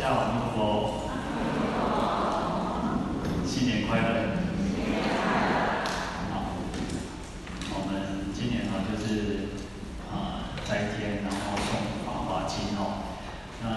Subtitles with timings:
[0.00, 1.04] 家好，阿弥陀佛，
[3.44, 4.32] 新年快乐。
[6.32, 6.56] 好，
[7.76, 9.60] 我们今年呢就是
[10.08, 13.12] 啊斋天，然后诵《法华经》哦。
[13.60, 13.68] 那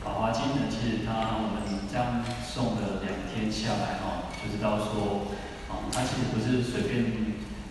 [0.00, 1.60] 法华经》呢，其实它我们
[1.92, 5.28] 这样诵了两天下来哦，就知道说
[5.68, 7.04] 啊，它其实不是随便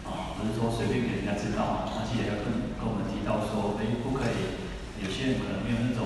[0.05, 4.61] 啊，不是说随便给人家知道啊，它其实要跟跟我们提到说，哎，不可以，
[5.01, 6.05] 有些人可能没有那种。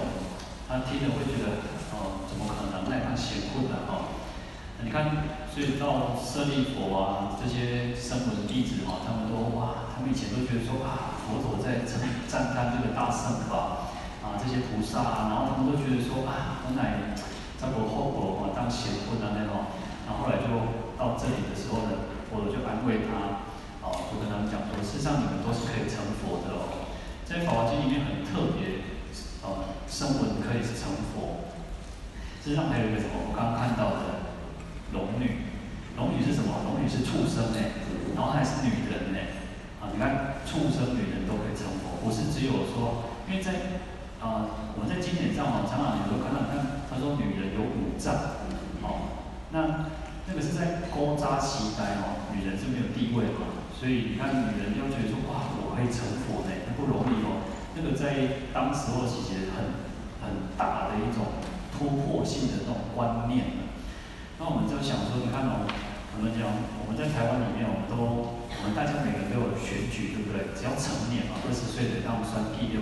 [0.65, 1.61] 他听了会觉得，
[1.93, 4.09] 哦，怎么可能那样邪混的哦？
[4.81, 5.05] 你看，
[5.53, 11.85] 所以到舍利弗啊这些声闻弟子哈，他们都哇，他们以前都觉得说啊，佛陀在
[12.33, 13.93] 赞叹这个大圣法
[14.25, 17.13] 啊，这些菩萨啊，然后他们都觉得说啊，我乃
[17.61, 19.69] 在我后果啊当邪混啊那种，
[20.09, 20.49] 然后后来就
[20.97, 23.45] 到这里的时候呢，佛陀就安慰他，
[23.85, 26.89] 哦，就跟他们讲说，事实上你们都是可以成佛的哦，
[27.21, 28.81] 在《法华经》里面很特别。
[29.43, 31.51] 呃，声闻可以是成佛。
[32.41, 33.27] 实上还有一个什么？
[33.27, 34.31] 我刚看到的
[34.95, 35.43] 龙女，
[35.99, 36.63] 龙女是什么？
[36.63, 37.75] 龙女是畜生哎，
[38.15, 39.43] 然后还是女人哎。
[39.83, 43.79] 啊，你看畜生、女人都可以成佛，不是只有说，因为在
[44.19, 48.13] 啊、呃，我们在经典上哦，常常有时候看到，看他说女人有五脏，
[48.83, 49.23] 哦，
[49.55, 49.87] 那
[50.27, 57.43] 那个是在勾扎期待哦，女人是没有地位嘛，所以你看女人要觉得说哇，我可以成佛呢，那不容易哦。
[57.75, 59.83] 那个在当时候其实很
[60.21, 63.65] 很大的一种突破性的那种观念。
[64.39, 65.67] 那我们就想说，你看哦，
[66.15, 66.47] 我们讲
[66.83, 68.32] 我们在台湾里面，我们都
[68.63, 70.55] 我们大家每个人都有选举，对不对？
[70.55, 72.79] 只要成年嘛，二十岁的让我们算第六，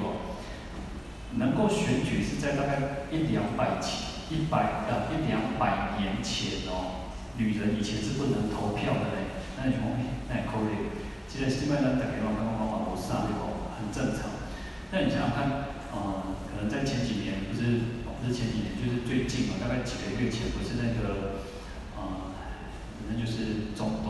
[1.41, 9.33] 能够选举是在大概一两百前一百呃一两百年前哦，女人以前是不能投票的嘞。
[9.57, 9.89] 那你说，
[10.29, 10.93] 那可以，
[11.25, 13.41] 其实西方人大概我刚刚讲我上一个
[13.81, 14.37] 很正常。
[14.93, 15.65] 那你想想看，
[15.97, 21.49] 呃，可能在前几年，不是不是前几年，就是最近嘛，大概几个月前，不是那个，
[21.97, 22.37] 呃，
[23.01, 24.05] 反正就是中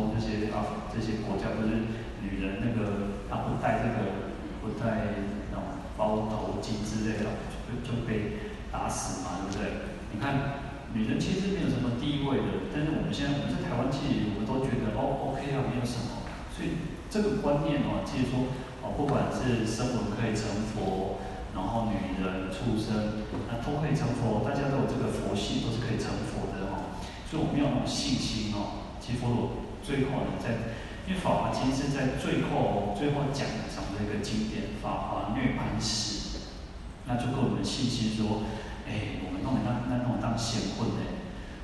[0.53, 1.87] 啊这些国家，不是
[2.21, 4.27] 女人那个她不戴这个
[4.61, 5.15] 不戴
[5.49, 5.63] 那种
[5.97, 7.31] 包头巾之类的，
[7.65, 8.37] 就就被
[8.71, 9.91] 打死嘛，对不对？
[10.13, 10.61] 你看，
[10.93, 18.47] 女人其实没有什么地位的，但是我们现在我们在台湾，其实我们都觉得哦，OK 啊，没有什么，所以这个观念哦，其实说。
[18.81, 21.21] 哦，不管是声闻可以成佛，
[21.53, 26.97] 然后女人、畜生，那都可以成佛，大家都有这个佛性，都是可以成佛的哦。
[27.29, 28.89] 所以我们要有信心哦。
[28.97, 29.37] 其实佛陀
[29.83, 30.77] 最后呢，在
[31.07, 36.37] 因为《法华经》是在最后最后讲讲的一个经典，《法华涅槃史》，
[37.05, 38.45] 那就给我们信心说，
[38.87, 41.19] 哎，我们弄那那弄当显混的。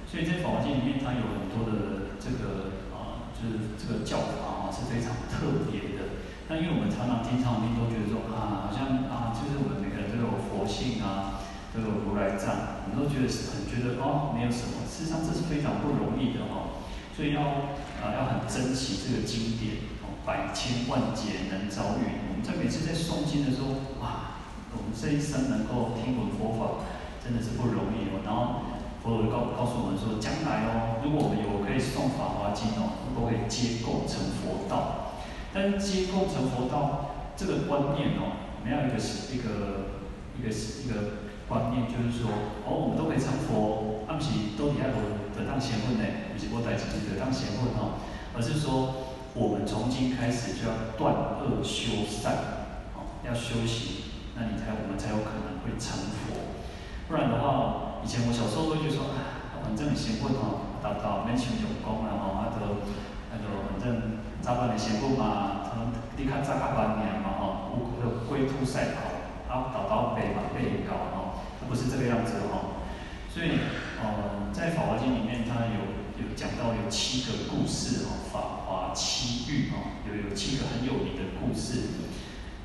[0.10, 6.24] 所以在《法华经》里面，它有很多的这个啊，就是这个教法啊，是非常特别的。
[6.50, 11.44] 那因为我们常常听常听都觉得说啊，好像啊，就是我们每个人都有佛性啊，
[11.76, 14.88] 都有如来藏，我们都觉得很觉得哦，没有什么。
[14.88, 16.77] 事实上这是非常不容易的哦，
[17.18, 22.06] 所以要啊要很珍惜这个经典哦，百千万劫难遭遇。
[22.30, 24.38] 我们在每次在诵经的时候，哇，
[24.78, 26.86] 我们这一生能够听闻佛法，
[27.26, 28.22] 真的是不容易哦。
[28.22, 28.70] 然后
[29.02, 35.18] 佛陀告告诉我们说，将来哦，如果我们有可以诵法华经哦，都可以皆构成佛道。
[35.52, 39.02] 但皆构成佛道这个观念哦，我们要一个
[39.34, 40.06] 一个
[40.38, 42.30] 一个一个观念，就是说，
[42.62, 44.98] 哦，我们都可以成佛，阿不是都底下都
[45.36, 46.04] 得当贤混呢，
[46.34, 48.00] 不是我代自己得当贤混哦，
[48.34, 51.14] 而是说，我们从今开始就要断
[51.44, 56.56] 恶修善，哦，要修行，那你才我们才有可能会成佛，
[57.08, 62.82] 不然的话，以前我小时候都会说，啊，反正贤混哦，达到没成就功了哦，那都
[63.32, 64.18] 那都反正。
[64.40, 72.86] 早晚的媳妇嘛，可能你看早下半年嘛吼，有有龟兔赛跑，啊，倒倒背嘛背高吼，不是这个样子吼。
[73.34, 73.60] 所以，
[74.02, 82.06] 呃，在《法华经》里面，它有有讲到有七个故事哦，法华七喻哦，有有七个很有名的故事。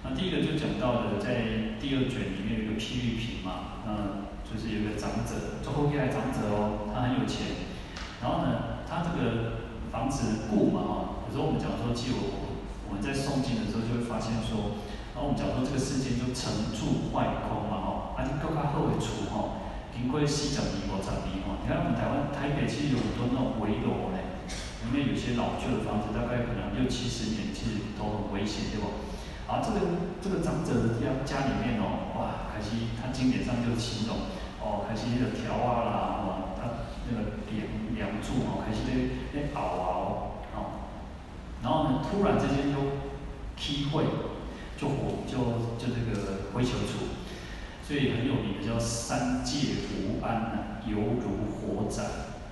[0.05, 7.71] 那第一个就讲到的，在第二卷里面有一个譬喻品嘛，嗯，就是有一个长者，最后一代长者哦，他很有钱，
[8.21, 10.93] 然后呢，他这个房子故嘛哈。
[11.29, 12.53] 有时候我们讲说，其实我
[12.91, 14.77] 我们在诵经的时候就会发现说，
[15.17, 19.63] 然后我们讲说这个世界就成住坏空嘛哦，而且更加好的厝吼，
[19.95, 24.25] 经过四十年五十年吼，你看我们台湾台北其实有很多那种危楼嘞，
[24.83, 28.91] 里面有些老旧的房子，大概可能六七十年，其实都很危险，对不？
[29.47, 29.79] 啊，这个
[30.19, 34.27] 这个长者的家家里面哦，哇，可惜他经典上就形容，
[34.59, 35.95] 哦，可惜那个条啊啦，
[36.25, 36.27] 哦，
[36.59, 37.63] 他那个梁
[37.95, 38.91] 梁柱哦，可惜那
[39.33, 40.33] 那凹啊哦。
[41.63, 43.07] 然后呢，突然之间就
[43.57, 44.03] 起火，
[44.77, 45.39] 就火就
[45.79, 47.07] 就这个火烧厝，
[47.93, 52.03] 所以很有名的叫三界无碍安，犹如火宅。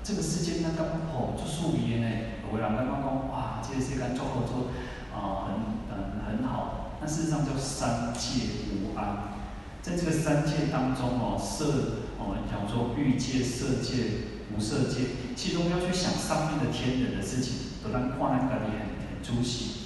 [0.04, 2.06] 这个世界那刚刚好就属于呢，
[2.52, 4.69] 有人刚刚讲哇，这个世界做好做
[5.16, 5.56] 啊，很
[5.88, 6.92] 很很好。
[7.00, 9.32] 那事实上叫三界无安，
[9.81, 19.79] 在这个三界当中哦，色我们讲说欲界、色界、无色界，其中要去想上面的天人的事情，都让跨那个很很出息。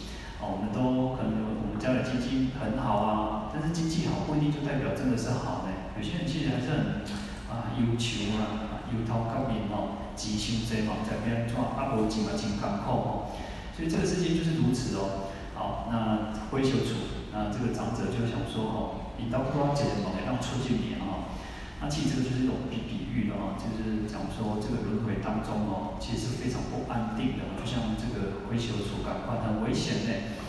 [0.50, 5.72] 我们都可能我们家的经济很好啊，但是经济好不一定就代表真的是好呢。
[5.96, 7.06] 有些人其实还是很
[7.48, 13.30] 啊忧愁啊，忧头壳面哦，钱伤济嘛，在边怎啊无钱嘛真艰苦哦。
[13.76, 15.30] 所以这个世界就是如此哦。
[15.54, 17.22] 好，那灰修处。
[17.32, 18.78] 那这个长者就想说哦，
[19.18, 21.13] 你到多少节能让出去年啊？
[21.84, 30.40] 那其实这个就是一种比比喻的哦，就是讲说这个轮回当中哦，其实是非常不安定的，就像这个灰修处感官很危险的。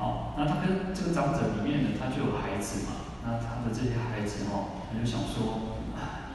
[0.00, 5.76] 好，那他跟这个长者里面呢，他就有孩子嘛，那他的这些孩子哦，他就想说，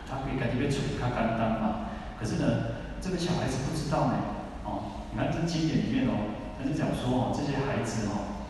[0.05, 1.89] 他可以赶紧被处理，他简单嘛。
[2.13, 8.45] 可是呢，这个小孩子不知道呢，哦，你看这经典里面哦，他就讲说哦，这些孩子哦。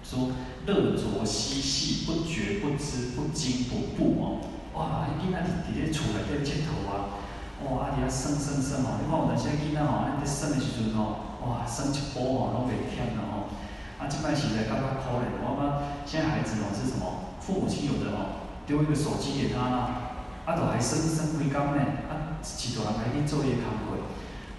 [0.00, 0.32] 说
[0.64, 4.40] 乐着嬉戏，不觉不知，不惊不怖哦。
[4.78, 7.18] 哇，囡仔伫咧厝内底佚佗啊！
[7.66, 9.02] 哇，阿弟啊，生生生哦！
[9.02, 13.50] 你看有阵时囡仔吼，咱伫生的时阵哦，哇，生一波哦，拢袂忝啦吼。
[13.98, 17.34] 啊，即摆时代感觉可怜，我感觉现在孩子哦是什么？
[17.42, 20.14] 父母亲有的哦，丢一个手机给他啦，
[20.46, 24.06] 啊，都还生生规工呢，啊，一大人还去做业工课。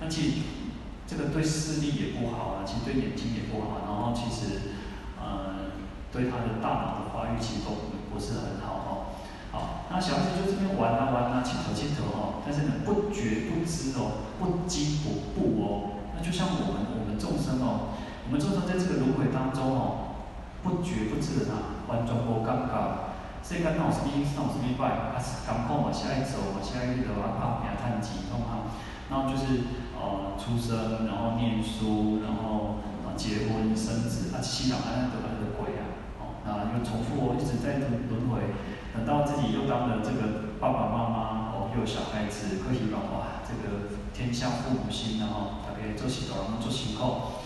[0.03, 0.31] 那其实
[1.07, 4.75] 这个对视力也不好啊，其实对眼睛也不好，然后其实。
[5.19, 5.75] 呃，
[6.11, 7.75] 对他的大脑的发育其实都
[8.09, 8.65] 不是很。
[8.65, 8.78] 好，
[9.89, 15.97] 那小孩子就这边玩啊玩啊，亲头亲头哈，但是呢，不觉不知哦，不惊不怖哦。
[16.15, 20.21] 那就像我们我们众生哦，我们众生在这个轮回当中哦，
[20.61, 23.09] 不觉不知的啊，完全无感觉。
[23.41, 28.69] 所以讲闹什么闹什么怪，啊，感觉嘛，下一走嘛，下一个啊，怕别人看紧，懂吗？
[29.09, 33.17] 然后就是呃，出生，然后念书，然后啊。
[33.19, 35.68] 结婚生子啊，七老八十得了个鬼
[36.49, 36.73] 啊！
[36.73, 38.41] 又重复，一直在轮轮回，
[38.93, 47.45] 等到自己又当了这个爸爸妈妈哦，又有小孩子，可以讲哇，这个天下父母心，然后大概做起多，做起后，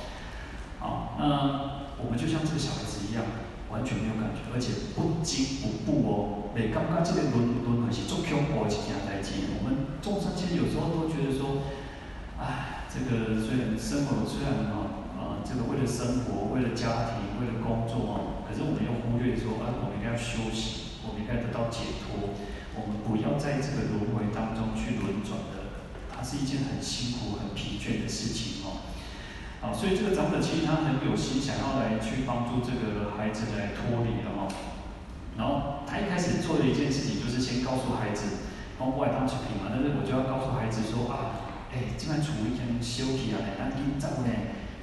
[0.80, 3.28] 好，那我们就像这个小孩子一样，
[3.70, 6.50] 完全没有感觉，而且不惊不怖哦。
[6.56, 11.68] 每刚刚这个轮轮回是做恐怖的一件代志，我们众生其实有时候都觉得说，
[12.40, 15.04] 哎，这个虽然生活虽然哦。
[15.44, 22.38] 这个为了生活，为了家庭，为了工作啊，可是我们又忽略说，啊，我们应该要休息，我们应该得到解脱，
[22.78, 25.82] 我们不要在这个轮回当中去轮转的，
[26.14, 28.86] 它是一件很辛苦、很疲倦的事情哦。
[29.58, 34.46] 好，所以这个长者其实他很有心，想要来去帮助这个孩子来脱离的哦。
[35.34, 41.42] 然后他一开始做的一件事情，就是先告诉孩子，帮外当出品嘛，但是我就要告诉孩子说啊，
[41.74, 44.30] 哎，这边处理一休息啊，来，你走呢。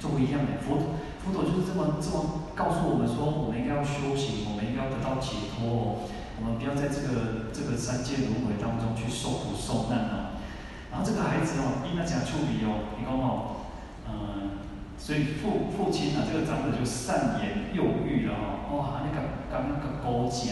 [0.01, 6.09] 做一样的佛陀，佛陀就是这么这么告诉我们说，我们应该要修行，我们应该要得到解脱哦，
[6.41, 10.41] 我们不要在这个这个三界轮回当中去受苦受难哦。
[10.89, 12.97] 然后这个孩子哦，应该怎样处理哦？
[12.97, 13.69] 你讲哦，
[14.09, 14.57] 嗯，
[14.97, 19.21] 所以父父亲啊，这个长者就善言诱喻了哦，哇，你个
[19.53, 20.49] 刚那个高正，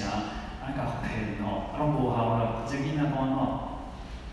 [0.61, 3.81] 那个很哦，拢无效了，这囡仔讲哦，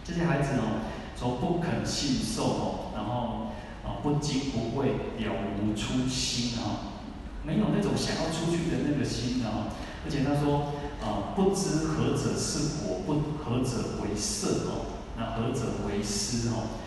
[0.05, 0.85] 这些孩子哦，
[1.17, 3.46] 说不肯信受哦，然后。
[3.87, 4.89] 啊，不惊不畏，
[5.23, 6.99] 了无初心啊，
[7.45, 9.71] 没有那种想要出去的那个心啊。
[10.05, 16.79] 而且他说，啊，不知何者是果，不何者为色哦，那何者为思哦？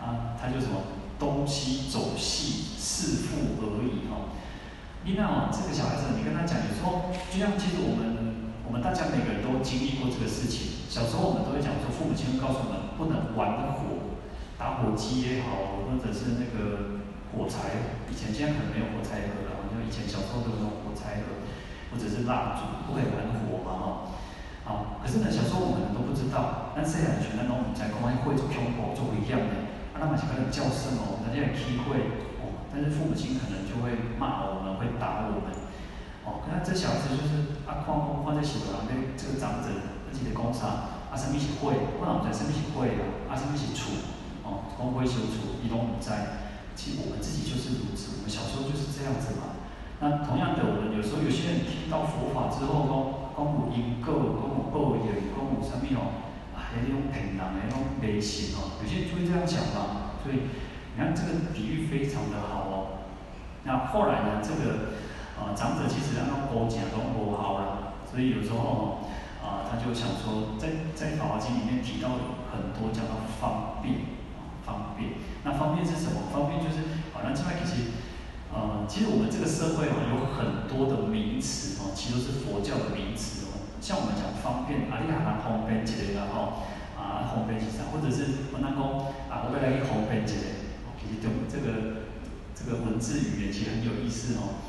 [0.00, 0.80] 啊，他就什么
[1.18, 4.32] 东西走细，是父而已哦。
[5.04, 10.84] 你看哦，这个小孩子，你跟他讲，你说，就像其实我们我们大家每个人都经历过这个事情。
[10.88, 14.07] 小时候我们都会讲说，父母亲告诉我们，不能玩火。
[14.58, 16.98] 打火机也好，或者是那个
[17.30, 21.46] 火柴，以前现在可能没有火柴盒了，像以前小时候都有那种火柴盒，
[21.88, 23.86] 或者是蜡烛，不可以玩火嘛，哈。
[24.66, 35.54] 好，可是呢，小时候我们都不知道，但是很全那种在公安会做恐怖做不一样的，啊，那么是可能叫声哦，人家也体会哦，但是父母亲可能就会骂我们，会打我们，
[36.26, 39.70] 哦，那这小子就是啊，哐哐哐在洗头，那这个长者
[40.10, 44.17] 自己的工厂，啊，什么是会，不然我们在什么是会啊，啊，什么是处。
[44.48, 46.48] 哦，光辉修处，一动不在。
[46.72, 49.60] 其实我们自己就是如此，我们小时候就是这样子嘛。
[50.00, 52.88] 那同样的，我们有时候有些人听到佛法之后，
[53.36, 56.24] 讲讲有因果，讲有报应，讲有什么哦，
[56.56, 60.16] 啊，那种骗人的那种迷信哦，有些人就会这样讲嘛。
[60.24, 60.48] 所以
[60.94, 62.74] 你看这个比喻非常的好哦。
[63.66, 64.96] 那后来呢，这个
[65.34, 69.02] 呃长者其实让他多讲都不好了，所以有时候
[69.42, 72.10] 呃啊，他就想说，在在《法华经》里面提到
[72.54, 74.17] 很多讲到方便，
[74.68, 75.16] 方便。
[75.44, 76.28] 那方便是什么？
[76.28, 77.96] 方便就是好像这块其实，
[78.52, 83.64] 呃，其实我们这个社会哦，有很多的名词哦，其实都是佛教的名词哦。
[83.80, 87.88] 像我们讲方便，啊，你还拿方便之类的哈，啊，方便是啥？
[87.88, 88.78] 或者是我那讲
[89.32, 90.68] 啊，我要来去方便之类，
[91.00, 92.04] 其实这个
[92.52, 94.60] 这个文字语言其实很有意思哦。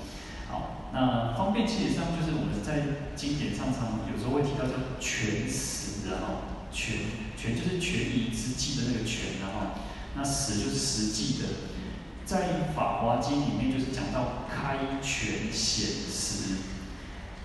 [0.48, 6.98] 好，那方便其实上就是我们在经典上常有时候会提到叫全实的哈，权
[7.38, 9.80] 权就是权宜之计的那个权然后，
[10.16, 11.48] 那实就是实际的，
[12.26, 16.56] 在《法华经》里面就是讲到开权显实。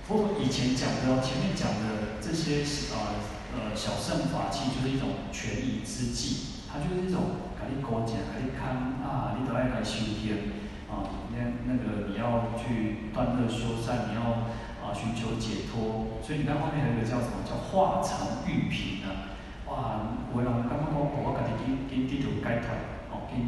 [0.06, 2.62] 佛陀以前讲的前面讲的这些
[2.92, 3.16] 呃
[3.56, 10.62] 呃小乘法器就是一种权宜之计，它就是一种给你勾结，给你看啊，你都爱来修行。
[10.84, 14.46] 啊，那那个你要去断恶修善，你要
[14.84, 19.32] 啊寻求解脱，所以你看后面还有一个叫什么叫化成玉品啊？
[19.64, 22.76] 哇，有的人感觉讲，我家己跟跟地图解脱，
[23.08, 23.40] 哦，跟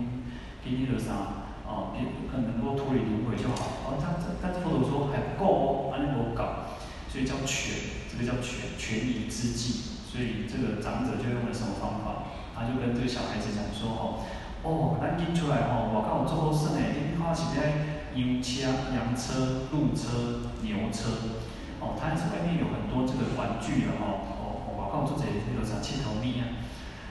[0.64, 3.84] 跟那个啥，哦，跟能够脱离轮回就好。
[3.84, 6.72] 哦，但但是佛陀说还不够哦，还能够搞，
[7.12, 7.76] 所以叫权，
[8.08, 10.00] 这个叫权权宜之计。
[10.08, 12.32] 所以这个长者就用了什么方法？
[12.56, 14.24] 他就跟这个小孩子讲说，哦。
[14.62, 18.64] 哦，咱印出来吼，外口有做好耍嘞，你看是咧牛车、
[18.96, 21.36] 羊车、鹿车、牛车，
[21.84, 26.64] 哦，它是外面有很多这个玩具的吼，哦，外口做这些那个啥七头米啊，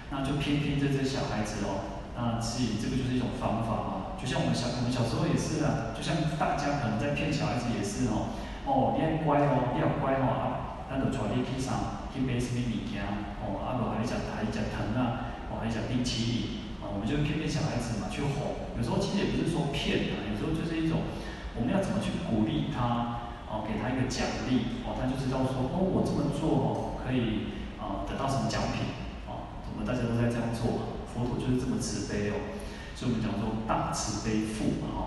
[0.09, 8.33] 那就偏偏这些小孩子哦，那所以这个就是一种方法嘛，就像我们小我们小时候也是啊，就像大家可能在骗小孩子也是哦，
[8.65, 13.05] 哦，你要乖哦，你要乖哦，啊，咱就带你去啥，去买什么物件，
[13.45, 16.64] 哦，啊，无还你食还你食糖啊，哦，还你食冰淇淋。
[16.95, 18.71] 我们就骗骗小孩子嘛，去哄。
[18.79, 21.03] 有时候其实也不是说骗啊，有时候就是一种，
[21.59, 28.95] 我们要怎么去鼓励他，哦，给他一个奖励，哦，他就知道说，哦，我这么做哦，可以啊、得到什么奖品，
[29.27, 32.55] 哦，我们大家都在这样做，佛陀就是这么慈悲哦，
[32.95, 34.99] 所以我们讲说大慈悲父嘛，哦，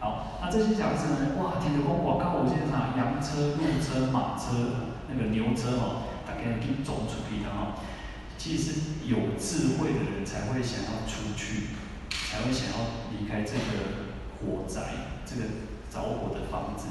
[0.00, 7.76] 好，那这些小孩子呢，哇，听着讲，我靠，我现在拿羊车、鹿车、马车、那个牛车哦，大家去走出去的哦。
[8.38, 8.72] 其实
[9.06, 11.74] 有智慧的人才会想要出去，
[12.10, 14.06] 才会想要离开这个
[14.38, 15.42] 火宅，这个
[15.92, 16.86] 着火的房子。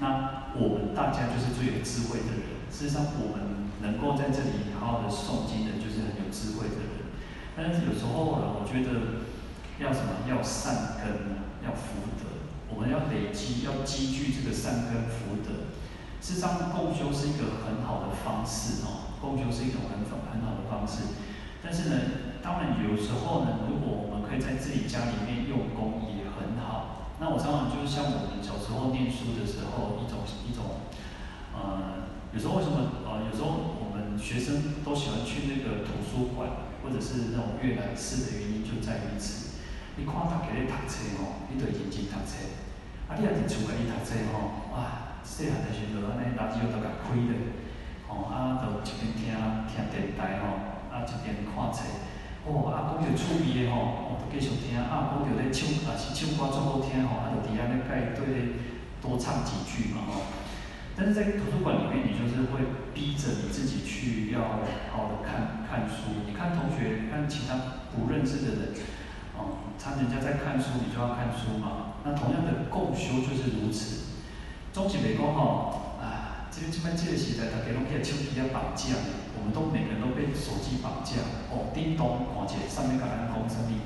[0.00, 2.58] 那我们大家就是最有智慧的人。
[2.70, 7.10] 事实上，我们能够在这里好好的诵经的，就是很有智慧的人。
[7.56, 9.24] 但是有时候啊，我觉得
[9.82, 10.28] 要什么？
[10.28, 12.46] 要善根，要福德。
[12.70, 15.72] 我们要累积，要积聚这个善根福德。
[16.20, 19.07] 事实上，共修是一个很好的方式哦。
[19.20, 21.18] 供求是一种很很很好的方式，
[21.62, 21.96] 但是呢，
[22.42, 27.12] 当然有时候呢，如果我们可以在自己家里面用功也很好。
[27.20, 30.86] 那我常常就是像我们小时候念书的时候，一种一种，
[31.50, 39.58] 呃，有时候为什么呃，有时候我们学生都喜欢去那个图书馆或者是那种阅览室的原因就在于此。
[39.98, 42.38] 你看大家咧读册哦，你对认真读册，
[43.10, 47.34] 啊，你也伫厝家己读册哦，哇，细汉的时阵安尼垃圾都甲开的。
[48.08, 49.28] 哦，啊，就一边听
[49.68, 51.84] 听电台吼，啊，一边看册。
[52.48, 53.76] 哦，啊，讲着趣味的吼，
[54.08, 54.80] 哦，继续听。
[54.80, 58.56] 啊，讲着咧唱，啊是唱歌足好听吼，啊，就伫安尼甲伊对咧
[59.02, 60.24] 多唱几句嘛吼。
[60.96, 66.24] 但是在图书馆里面，你就是会逼着你自己去要好好的看看书。
[66.26, 68.72] 你看同学，看其他不认识的人，
[69.36, 72.00] 哦，他人家在看书，你就要看书嘛。
[72.02, 74.16] 那同样的共修就是如此。
[74.72, 75.84] 总体来讲吼。
[76.58, 78.98] 这个这边这个时代，大家拢被手机啊绑架，
[79.38, 81.22] 我们都每个人都被手机绑架。
[81.54, 83.78] 哦，叮咚，看起来上面搞人工生命。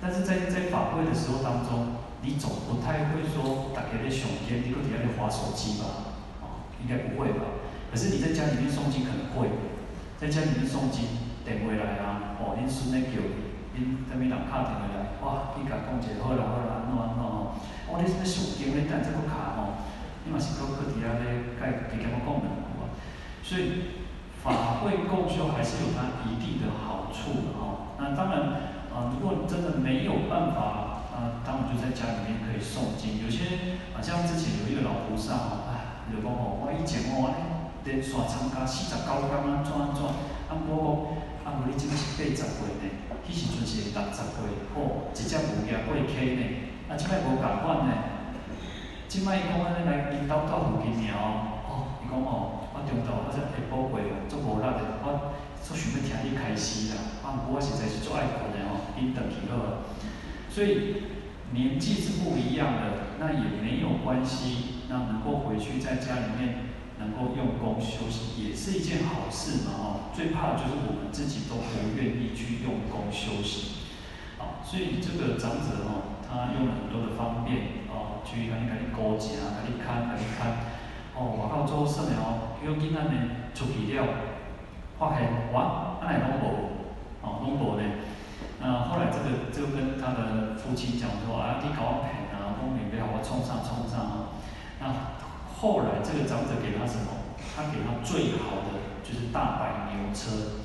[0.00, 6.16] 但是在在法会的时候当中，你总不太会说大家在上边，你搁在那里滑手机吧？
[6.40, 7.60] 哦，应该不会吧？
[7.92, 9.52] 可是你在家里面诵经可能会，
[10.16, 11.04] 在家里面诵经，
[11.44, 13.20] 电话来啊，哦，恁孙在叫，
[13.76, 17.60] 恁那边人打电话来，哇，你甲讲一个好啦好啦，安怎安怎哦，
[17.92, 19.52] 哦，你是要诵经，你等这个卡。
[20.26, 22.48] 因为是搁课底下咧，该给他们供的，
[23.44, 24.00] 所以
[24.42, 27.92] 法会共修还是有它一定的好处的哦。
[28.00, 33.20] 那当然，啊，如果真的没有办法，啊，当然就在家里面可以诵经。
[33.20, 37.28] 有些啊，像之前有一个老菩萨哦，哎，就讲哦，我以前哦，
[37.84, 40.00] 连续参加四十九天安，怎安怎，
[40.48, 41.12] 啊，我
[41.44, 42.88] 讲，啊，无你这个是八十岁呢，
[43.28, 44.40] 迄时阵是六十岁，
[44.72, 46.42] 哦，一只牛也过 K 呢，
[46.88, 48.13] 啊，即摆无共款呢。
[49.14, 51.14] 即摆伊讲安尼来引导到附近尔
[51.70, 55.30] 哦，伊讲哦，我中昼我只下晡过哦，足无力的，我
[55.62, 57.22] 足想要听你开示啦。
[57.22, 59.86] 啊，毋过我实在是足爱困的吼，因转去好。
[60.50, 61.06] 所以
[61.54, 64.82] 年纪是不一样的，那也没有关系。
[64.90, 69.86] 那能够回去在家里面能够用功修行，也是一件好事嘛哦。
[70.10, 73.78] 最怕的就是我们自己都不愿意去用功修行，
[74.42, 80.66] 啊，所以这个长者哦，他用了很多的方便哦，去给你给你勾结啊，给你看，给你看，
[81.14, 83.14] 哦，我到做什么哦，叫囡仔呢
[83.54, 84.02] 出去了，
[84.98, 86.74] 发现哇，阿来拢无，
[87.22, 87.82] 哦，拢无呢。
[88.60, 94.34] 那后来这个就跟他的父亲讲说啊，你搞我骗啊，拢没要我冲上冲上。
[94.82, 94.90] 那
[95.54, 97.14] 后来这个长者给他什么？
[97.54, 98.82] 他给他最好的。
[99.04, 100.64] 就是大白牛车，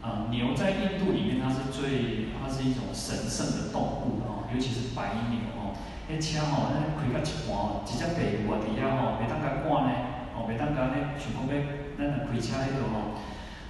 [0.00, 5.38] 啊、牛在印度里面它是最，它是一种神圣的动物哦，尤其是白牛
[6.10, 6.12] 哦。
[6.12, 9.90] 那车吼，那开到一半哦，直接白牛啊，底下哦，袂当甲赶呢，
[10.34, 11.54] 哦，袂当甲呢，想讲要
[11.94, 13.14] 咱若开车迄个哦，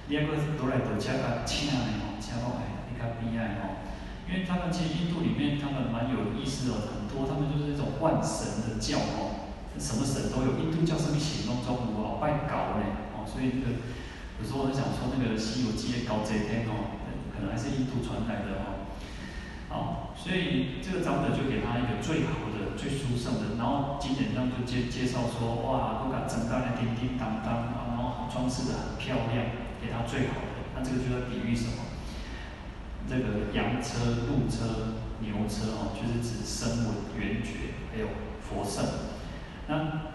[0.09, 3.85] 你还阁倒来倒车甲请的哦，车落来你较边爱哦。
[4.25, 13.13] 因为他们其实印度里面他们蛮有意思的，很多他们就是一种万神的教哦，什么神都有，印度教什么神拢中有哦，拜狗呢。
[13.29, 13.77] 所以那个
[14.41, 16.97] 有时候我在想说，那个《西游记》的高贼天哦，
[17.35, 18.80] 可能还是印度传来的哦。
[19.71, 30.75] 好，所以这个长者就给他一个最好的、最殊胜的，然后经典上就介介绍说，哇，都把整个的叮叮当当啊，然后装饰的很漂亮，给他最好的。
[30.75, 31.87] 那这个就在比喻什么？
[33.09, 38.07] 这个羊车、鹿车、牛车哦，就是指声闻、缘觉，还有
[38.43, 38.85] 佛圣。
[39.67, 40.11] 那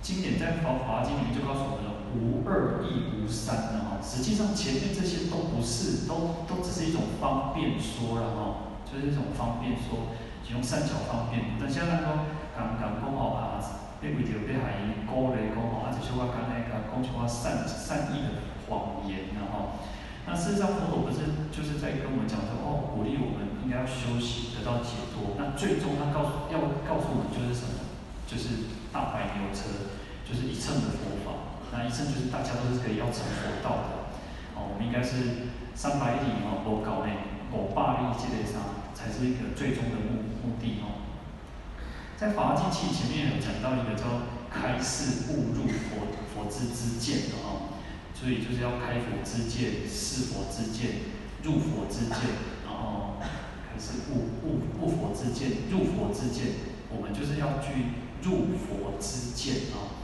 [0.00, 3.98] 经典在《法华经》里面就告诉我们了，无二亦无三的哈。
[4.02, 8.56] 实际上前面这些都不是，都都只是一种方便说了哈，
[8.88, 11.56] 就是一种方便说，其中善巧方便。
[11.60, 12.24] 但现在说
[12.56, 13.60] 刚刚讲哦啊，
[14.00, 19.78] 别为着别害伊鼓励讲哦，啊就是我刚才讲讲一话善善意的谎言然后，
[20.26, 25.36] 那事实上佛陀不是就是在跟我们讲说哦，鼓励我们应该要修行得到解脱。
[25.36, 27.84] 那最终他告诉要告诉我们就是什么？
[28.26, 29.96] 就是大白牛车。
[30.28, 34.12] 就是一乘的佛法，那一乘就是大家都是可以要成佛道的，
[34.52, 37.08] 哦，我们应该是三百里哦，多高呢？
[37.48, 41.06] 五百里基本上才是一个最终的目目的哦。
[42.16, 47.78] 在《法华经》其前面有讲到一个叫开示悟入佛佛之知见的哦，
[48.12, 52.18] 所以就是要开佛之见、示佛之见、入佛之见，
[52.66, 56.58] 然后开示悟悟悟佛之见、入佛之见，
[56.90, 57.94] 我们就是要去
[58.26, 59.94] 入佛之见啊。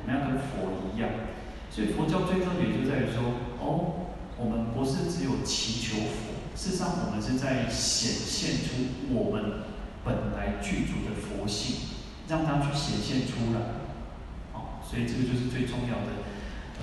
[0.00, 1.10] 我们要跟佛一样，
[1.70, 9.64] 所以佛教最特别就在于说，哦，我们不是只有祈求佛，事实上我们是在显现出我们
[10.04, 11.96] 本来具足的佛性，
[12.28, 13.80] 让它去显现出来。
[14.52, 16.26] 哦，所以这个就是最重要的。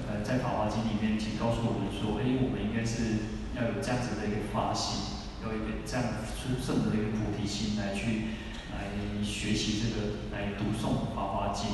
[0.10, 8.38] 呃，在《法华经》里面，请告诉我们说，哎，我们应该是要有这样子的一个发心，要有一个这样殊胜的一个菩提心来去
[8.74, 8.94] 来
[9.26, 11.66] 学习这个，来读诵《法华经》。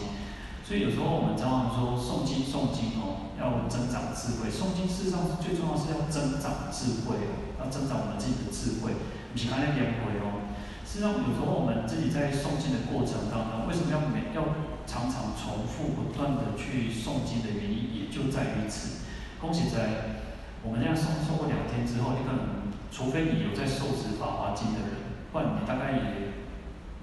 [0.63, 4.47] 所以有时候我们常常说诵经诵经哦，要增长智慧。
[4.47, 8.95] 诵经事实上最重要是要增长智慧哦，要增长我们自己的智慧。
[9.35, 10.47] 你看那点回哦，
[10.87, 14.55] 事实上有时候我们自己在诵经的过程当中，为什么要每要
[14.87, 19.03] 常常重复不断的去诵经的原因，也就在于此。
[19.43, 20.23] 恭喜在
[20.63, 26.31] 我们这样诵诵过两天之后，你可能除非你有在受持法华经的人，不然你大概也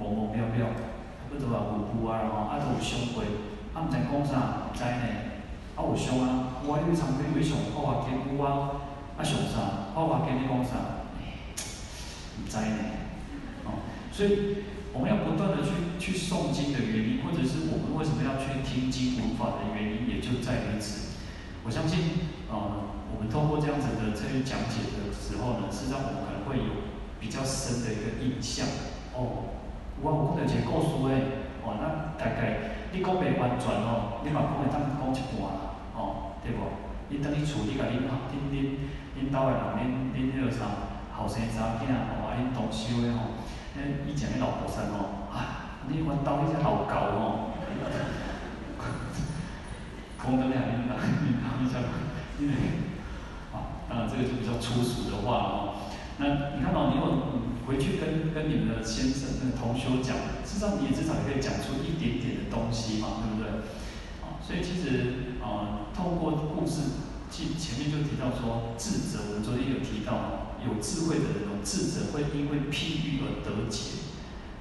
[0.01, 0.73] 懵懵妙妙，
[1.29, 3.20] 不知道糊糊啊，然后啊都有伤过。
[3.73, 5.07] 啊，毋知讲啥，毋知呢。
[5.77, 8.83] 啊，有上啊，我迄场边为上法华经有啊，
[9.17, 9.95] 啊上啥？
[9.95, 11.07] 法华经你讲啥？
[12.35, 12.83] 毋知呢。
[13.65, 15.71] 哦，所以我们要不断的去
[16.03, 21.15] 去诵经的原因，或者是我们为什么要去听经闻法的原因，也就在于此。
[21.63, 28.67] 我相信，呃，我们透过这样子的这些讲解的时候呢，是让我们可能会有比较深的一个印象。
[29.15, 29.55] 哦，
[30.03, 32.80] 我我讲到一个故事诶，哦，那大概。
[32.92, 35.61] 你讲袂完全哦，你嘛讲会当讲一半啦，
[35.94, 36.59] 哦，对无？
[37.09, 38.09] 你等你厝，你甲恁恁
[38.50, 38.55] 恁
[39.18, 39.61] 恁兜诶人，
[40.14, 40.59] 恁恁迄个啥
[41.16, 41.92] 后生查囝哦，
[42.26, 43.18] 啊恁同修诶吼，
[43.74, 43.76] 迄
[44.07, 44.98] 以前诶老婆生吼，
[45.31, 47.20] 啊，你阮兜迄只老狗吼，
[50.22, 51.00] 讲得两恁啦，恁
[51.38, 51.74] 兜迄只，
[52.42, 52.53] 因为，
[53.55, 53.57] 啊，
[53.88, 55.48] 当然这个就比较粗俗的话哦。
[56.18, 56.22] 那
[56.57, 57.03] 你看到你有？
[57.71, 63.63] 回去跟跟你们的先生、跟同修讲，至少你也至少也可以讲出一点点的东西嘛，对不对？
[64.27, 66.99] 啊，所以其实啊，透过故事，
[67.31, 74.03] 前前面就提到说，智者，我们昨天有提到，有智慧的人，智者会因为譬喻而得解，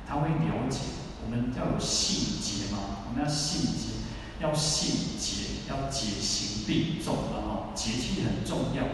[0.08, 1.10] 他会了解。
[1.26, 4.06] 我们要有信解嘛，我们要信解，
[4.40, 8.86] 要信解，要解行并重的哈，解气很重要。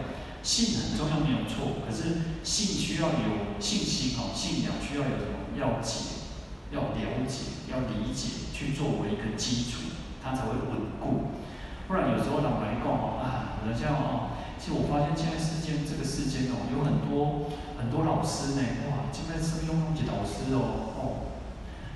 [0.46, 1.82] 信很重要，没有错。
[1.82, 5.58] 可是信需要有信心哦，信仰需要有什么？
[5.58, 6.22] 要解，
[6.70, 9.90] 要了解，要理解，去作为一个基础，
[10.22, 11.34] 它才会稳固。
[11.88, 17.50] 不然有时候老来讲哦，啊，有人这样哦，其实我发现现在世间这个世间哦，有很多
[17.82, 21.02] 很多老师呢，哇，现在是不是用东西老师哦，哦，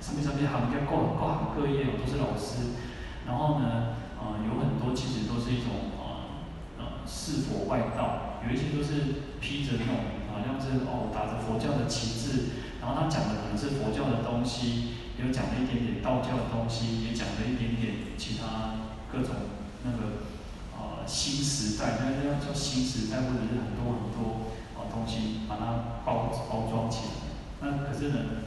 [0.03, 2.75] 什么什么行业各各行各业哦都是老师，
[3.23, 9.95] 然后呢，呃，有很多其实都是一种呃呃世佛外道，有一些都是披着那种
[10.31, 19.61] 好像是哦打着佛教的旗帜，然后他讲的可能是佛教的东西，也有讲了一点点道教的东西，也讲了一点点其他各种。
[19.83, 20.29] 那个
[20.77, 27.33] 呃新时代，那那叫新时代，或者是很多很多呃东西，把它包包装起来。
[27.61, 28.45] 那可是呢，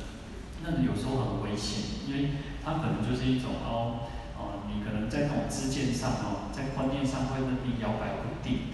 [0.63, 4.07] 那有时候很危险，因为它可能就是一种哦，
[4.39, 8.74] 呃，你可能在那种知见上哦，在观念上会让你摇摆不定。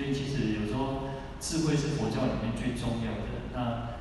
[0.00, 3.52] 所以其实有时候智慧是佛教里面最重要的。
[3.52, 4.00] 那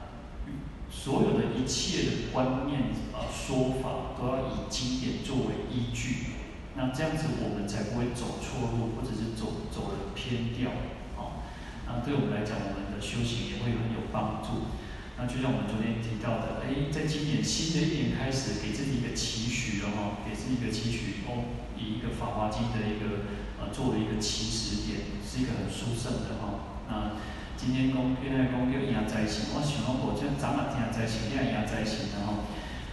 [0.90, 6.40] 所有的一切的观念啊说法，都要以经典作为依据。
[6.78, 10.72] 那这样子我们才不会走错路，或者是走走的偏掉，
[11.20, 11.44] 哦。
[11.86, 14.72] 那对我们来讲，我们的修行也会很有帮助。
[15.20, 21.44] 那就像我们昨天提到的，哎，在今年新的一年开始，给自己一个期许哦，给自己一个期许哦，
[21.76, 23.28] 以一个《法华经》的一个
[23.72, 26.78] 做了一个起始点，是一个很殊胜的哈。
[26.90, 27.18] 那
[27.56, 32.48] 今天公现在公又一样在一起，我喜欢我这咱们这样在一起，这样一样在一起，然后，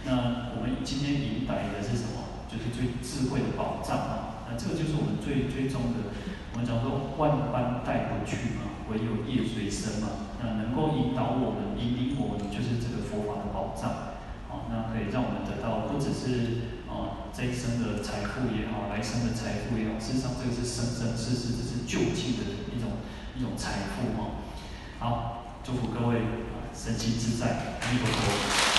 [0.05, 2.45] 那我们今天迎来的是什么？
[2.47, 4.47] 就是最智慧的宝藏啊！
[4.47, 6.15] 那这个就是我们最最终的，
[6.53, 10.31] 我们讲说万般带不去嘛，唯有业随身嘛。
[10.39, 14.16] 那能够引导我们、引领我们，就是这个佛法的宝藏。
[14.69, 22.43] 那可以让我们得到不只是啊这一生的财富也好，来生的财富也好，事实上这个是生生世世，这是救济的
[22.75, 22.99] 一种
[23.37, 24.43] 一种财富哈。
[24.99, 27.47] 好，祝福各位啊身心自在，
[27.81, 28.76] 阿弥陀佛。